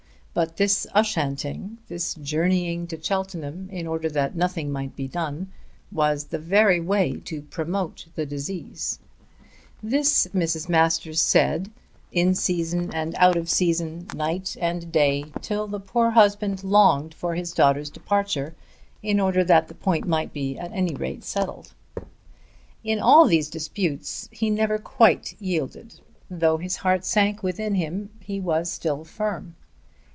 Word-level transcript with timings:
But 0.33 0.55
this 0.55 0.87
"Ushanting," 0.95 1.79
this 1.89 2.13
journeying 2.13 2.87
to 2.87 3.03
Cheltenham 3.03 3.67
in 3.69 3.85
order 3.85 4.09
that 4.11 4.33
nothing 4.33 4.71
might 4.71 4.95
be 4.95 5.05
done, 5.09 5.51
was 5.91 6.23
the 6.23 6.39
very 6.39 6.79
way 6.79 7.19
to 7.25 7.41
promote 7.41 8.05
the 8.15 8.25
disease! 8.25 8.99
This 9.83 10.27
Mrs. 10.27 10.69
Masters 10.69 11.19
said 11.19 11.69
in 12.13 12.33
season 12.33 12.93
and 12.93 13.13
out 13.15 13.35
of 13.35 13.49
season, 13.49 14.07
night 14.15 14.55
and 14.61 14.89
day, 14.89 15.25
till 15.41 15.67
the 15.67 15.81
poor 15.81 16.11
husband 16.11 16.63
longed 16.63 17.13
for 17.13 17.35
his 17.35 17.51
daughter's 17.51 17.89
departure, 17.89 18.55
in 19.03 19.19
order 19.19 19.43
that 19.43 19.67
that 19.67 19.81
point 19.81 20.07
might 20.07 20.29
at 20.33 20.71
any 20.71 20.95
rate 20.95 21.15
be 21.19 21.25
settled. 21.25 21.73
In 22.85 22.99
all 22.99 23.25
these 23.25 23.49
disputes 23.49 24.29
he 24.31 24.49
never 24.49 24.77
quite 24.77 25.35
yielded. 25.41 25.99
Though 26.29 26.55
his 26.55 26.77
heart 26.77 27.03
sank 27.03 27.43
within 27.43 27.75
him 27.75 28.11
he 28.21 28.39
was 28.39 28.71
still 28.71 29.03
firm. 29.03 29.55